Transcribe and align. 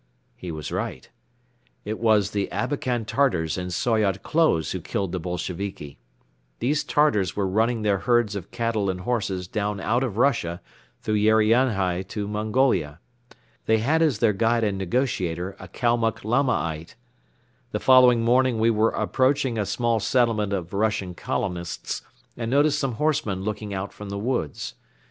He 0.35 0.51
was 0.51 0.71
right. 0.71 1.07
It 1.85 1.99
was 1.99 2.31
the 2.31 2.49
Abakan 2.51 3.05
Tartars 3.05 3.55
in 3.55 3.67
Soyot 3.69 4.23
clothes 4.23 4.71
who 4.71 4.81
killed 4.81 5.11
the 5.11 5.19
Bolsheviki. 5.19 5.99
These 6.57 6.83
Tartars 6.83 7.35
were 7.35 7.47
running 7.47 7.83
their 7.83 7.99
herds 7.99 8.35
of 8.35 8.49
cattle 8.49 8.89
and 8.89 9.01
horses 9.01 9.47
down 9.47 9.79
out 9.79 10.03
of 10.03 10.17
Russia 10.17 10.59
through 11.03 11.19
Urianhai 11.19 12.01
to 12.07 12.27
Mongolia. 12.27 12.99
They 13.67 13.77
had 13.77 14.01
as 14.01 14.17
their 14.17 14.33
guide 14.33 14.63
and 14.63 14.75
negotiator 14.79 15.55
a 15.59 15.67
Kalmuck 15.67 16.25
Lamaite. 16.25 16.95
The 17.71 17.79
following 17.79 18.23
morning 18.23 18.57
we 18.57 18.71
were 18.71 18.89
approaching 18.89 19.59
a 19.59 19.67
small 19.67 19.99
settlement 19.99 20.51
of 20.51 20.73
Russian 20.73 21.13
colonists 21.13 22.01
and 22.35 22.49
noticed 22.49 22.79
some 22.79 22.93
horsemen 22.93 23.43
looking 23.43 23.71
out 23.71 23.93
from 23.93 24.09
the 24.09 24.17
woods. 24.17 24.73